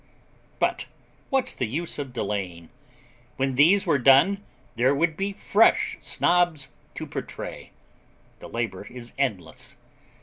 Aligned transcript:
But 0.57 0.87
what's 1.29 1.53
the 1.53 1.67
use 1.67 1.99
of 1.99 2.11
delaying? 2.11 2.69
When 3.35 3.53
these 3.53 3.85
were 3.85 3.99
done 3.99 4.43
there 4.75 4.95
would 4.95 5.15
be 5.15 5.31
fresh 5.31 5.99
Snobs 6.01 6.69
to 6.95 7.05
pourtray. 7.05 7.69
The 8.39 8.47
labour 8.49 8.85
is 8.87 9.13
endless. 9.19 9.77